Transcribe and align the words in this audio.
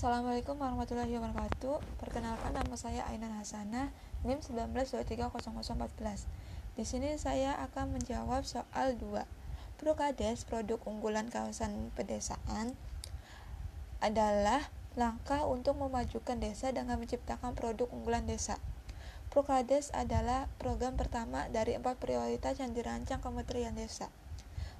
Assalamualaikum 0.00 0.56
warahmatullahi 0.56 1.12
wabarakatuh. 1.12 1.76
Perkenalkan 2.00 2.56
nama 2.56 2.72
saya 2.72 3.04
Ainan 3.12 3.36
Hasanah, 3.36 3.92
NIM 4.24 4.40
19230014. 4.40 6.24
Di 6.72 6.88
sini 6.88 7.20
saya 7.20 7.60
akan 7.68 8.00
menjawab 8.00 8.48
soal 8.48 8.96
2. 8.96 9.28
Prokades 9.76 10.48
produk 10.48 10.80
unggulan 10.88 11.28
kawasan 11.28 11.92
pedesaan 11.92 12.80
adalah 14.00 14.72
langkah 14.96 15.44
untuk 15.44 15.76
memajukan 15.76 16.40
desa 16.40 16.72
dengan 16.72 16.96
menciptakan 16.96 17.52
produk 17.52 17.92
unggulan 17.92 18.24
desa. 18.24 18.56
Prokades 19.28 19.92
adalah 19.92 20.48
program 20.56 20.96
pertama 20.96 21.44
dari 21.52 21.76
empat 21.76 22.00
prioritas 22.00 22.56
yang 22.56 22.72
dirancang 22.72 23.20
Kementerian 23.20 23.76
Desa. 23.76 24.08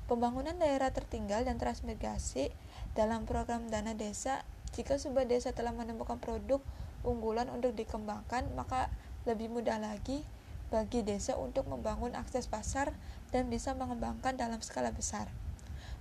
Pembangunan 0.08 0.56
daerah 0.56 0.88
tertinggal 0.96 1.44
dan 1.44 1.60
transmigrasi 1.60 2.48
dalam 2.96 3.28
program 3.28 3.68
dana 3.68 3.92
desa 3.92 4.48
jika 4.76 4.96
sebuah 4.96 5.26
desa 5.26 5.50
telah 5.50 5.74
menemukan 5.74 6.18
produk 6.18 6.62
unggulan 7.02 7.48
untuk 7.48 7.72
dikembangkan, 7.74 8.50
maka 8.54 8.92
lebih 9.24 9.50
mudah 9.50 9.80
lagi 9.80 10.22
bagi 10.70 11.02
desa 11.02 11.34
untuk 11.34 11.66
membangun 11.66 12.14
akses 12.14 12.46
pasar 12.46 12.94
dan 13.34 13.50
bisa 13.50 13.74
mengembangkan 13.74 14.38
dalam 14.38 14.62
skala 14.62 14.94
besar. 14.94 15.26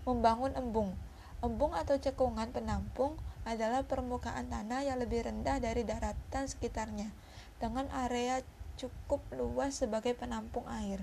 Membangun 0.05 0.54
embung. 0.54 0.94
Embung 1.40 1.72
atau 1.72 1.95
cekungan 1.95 2.52
penampung 2.52 3.16
adalah 3.48 3.88
permukaan 3.88 4.52
tanah 4.52 4.84
yang 4.84 5.00
lebih 5.00 5.23
rendah 5.26 5.58
dari 5.64 5.88
daratan 5.88 6.45
sekitarnya, 6.45 7.09
dengan 7.64 7.88
area 7.95 8.44
cukup 8.76 9.23
luas 9.31 9.80
sebagai 9.80 10.14
penampung 10.14 10.67
air. 10.67 11.02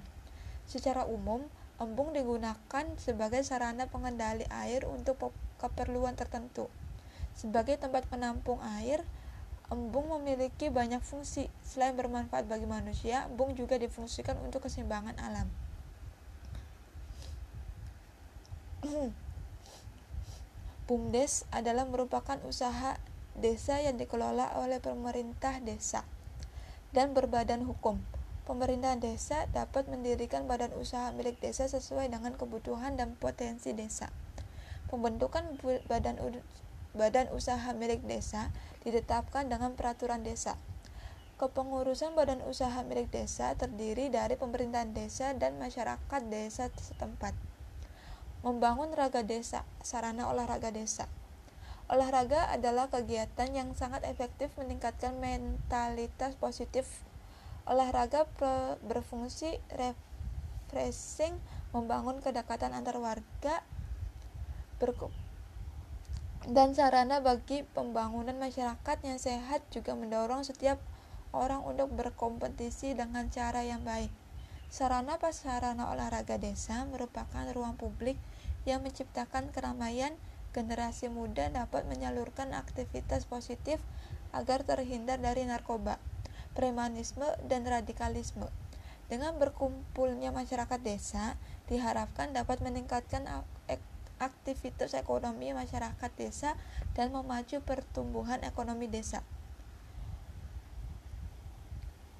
Secara 0.68 1.08
umum, 1.08 1.48
Embung 1.76 2.16
digunakan 2.16 2.84
sebagai 2.96 3.44
sarana 3.44 3.84
pengendali 3.84 4.48
air 4.48 4.88
untuk 4.88 5.28
keperluan 5.60 6.16
tertentu. 6.16 6.72
Sebagai 7.36 7.76
tempat 7.76 8.08
penampung 8.08 8.58
air, 8.80 9.04
embung 9.68 10.08
memiliki 10.16 10.72
banyak 10.72 11.04
fungsi. 11.04 11.52
Selain 11.60 11.92
bermanfaat 11.92 12.48
bagi 12.48 12.64
manusia, 12.64 13.28
embung 13.28 13.52
juga 13.52 13.76
difungsikan 13.76 14.40
untuk 14.40 14.64
keseimbangan 14.64 15.20
alam. 15.20 15.46
BUMDes 20.88 21.44
adalah 21.52 21.84
merupakan 21.84 22.40
usaha 22.46 22.96
desa 23.36 23.84
yang 23.84 24.00
dikelola 24.00 24.56
oleh 24.56 24.80
pemerintah 24.80 25.60
desa 25.60 26.08
dan 26.94 27.12
berbadan 27.12 27.66
hukum 27.68 28.00
pemerintah 28.46 28.94
desa 28.94 29.50
dapat 29.50 29.90
mendirikan 29.90 30.46
badan 30.46 30.70
usaha 30.78 31.10
milik 31.10 31.42
desa 31.42 31.66
sesuai 31.66 32.08
dengan 32.08 32.38
kebutuhan 32.38 32.94
dan 32.94 33.18
potensi 33.18 33.74
desa. 33.74 34.08
Pembentukan 34.86 35.58
badan 35.90 36.22
badan 36.96 37.28
usaha 37.30 37.70
milik 37.76 38.02
desa 38.08 38.50
ditetapkan 38.82 39.46
dengan 39.46 39.76
peraturan 39.76 40.24
desa. 40.24 40.56
Kepengurusan 41.36 42.16
badan 42.16 42.40
usaha 42.48 42.80
milik 42.88 43.12
desa 43.12 43.52
terdiri 43.54 44.08
dari 44.08 44.40
pemerintahan 44.40 44.96
desa 44.96 45.36
dan 45.36 45.60
masyarakat 45.60 46.22
desa 46.32 46.72
setempat. 46.72 47.36
Membangun 48.40 48.96
raga 48.96 49.20
desa, 49.20 49.68
sarana 49.84 50.32
olahraga 50.32 50.72
desa. 50.72 51.04
Olahraga 51.92 52.50
adalah 52.50 52.88
kegiatan 52.88 53.52
yang 53.52 53.76
sangat 53.76 54.02
efektif 54.08 54.50
meningkatkan 54.56 55.20
mentalitas 55.20 56.34
positif 56.40 57.06
Olahraga 57.66 58.30
berfungsi 58.86 59.58
refreshing, 59.74 61.34
membangun 61.74 62.22
kedekatan 62.22 62.70
antar 62.70 62.94
warga, 63.02 63.66
dan 66.46 66.78
sarana 66.78 67.18
bagi 67.18 67.66
pembangunan 67.74 68.38
masyarakat 68.38 68.98
yang 69.02 69.18
sehat 69.18 69.66
juga 69.74 69.98
mendorong 69.98 70.46
setiap 70.46 70.78
orang 71.34 71.66
untuk 71.66 71.90
berkompetisi 71.90 72.94
dengan 72.94 73.26
cara 73.34 73.66
yang 73.66 73.82
baik. 73.82 74.14
Sarana 74.70 75.18
pasarana 75.18 75.90
olahraga 75.90 76.38
desa 76.38 76.86
merupakan 76.86 77.50
ruang 77.50 77.74
publik 77.74 78.14
yang 78.62 78.86
menciptakan 78.86 79.50
keramaian 79.50 80.14
generasi 80.54 81.10
muda 81.10 81.50
dapat 81.50 81.84
menyalurkan 81.90 82.54
aktivitas 82.54 83.26
positif 83.26 83.82
agar 84.30 84.62
terhindar 84.62 85.18
dari 85.18 85.44
narkoba 85.46 85.98
premanisme, 86.56 87.28
dan 87.44 87.68
radikalisme. 87.68 88.48
Dengan 89.06 89.36
berkumpulnya 89.38 90.32
masyarakat 90.32 90.80
desa, 90.82 91.36
diharapkan 91.68 92.32
dapat 92.32 92.64
meningkatkan 92.64 93.28
aktivitas 94.16 94.96
ekonomi 94.96 95.52
masyarakat 95.52 96.10
desa 96.16 96.56
dan 96.96 97.12
memacu 97.12 97.60
pertumbuhan 97.60 98.40
ekonomi 98.42 98.88
desa. 98.88 99.20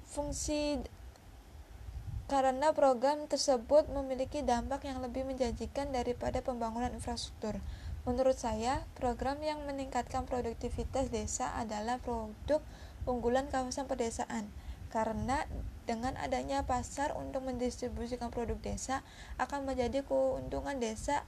Fungsi 0.07 0.81
karena 2.27 2.75
program 2.75 3.31
tersebut 3.31 3.87
memiliki 3.87 4.43
dampak 4.43 4.83
yang 4.83 4.99
lebih 4.99 5.23
menjanjikan 5.23 5.95
daripada 5.95 6.43
pembangunan 6.43 6.91
infrastruktur. 6.91 7.55
Menurut 8.03 8.35
saya, 8.39 8.87
program 8.95 9.39
yang 9.43 9.63
meningkatkan 9.67 10.27
produktivitas 10.27 11.11
desa 11.11 11.55
adalah 11.55 11.99
produk 11.99 12.63
unggulan 13.07 13.47
kawasan 13.47 13.87
pedesaan 13.87 14.51
karena 14.91 15.43
dengan 15.87 16.15
adanya 16.19 16.63
pasar 16.63 17.15
untuk 17.15 17.43
mendistribusikan 17.47 18.31
produk 18.31 18.59
desa 18.59 19.03
akan 19.39 19.67
menjadi 19.67 20.03
keuntungan 20.03 20.79
desa 20.79 21.23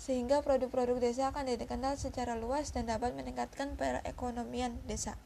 sehingga 0.00 0.40
produk-produk 0.40 0.96
desa 0.96 1.28
akan 1.28 1.60
dikenal 1.60 2.00
secara 2.00 2.32
luas 2.32 2.72
dan 2.72 2.88
dapat 2.88 3.12
meningkatkan 3.12 3.76
perekonomian 3.76 4.80
desa. 4.88 5.20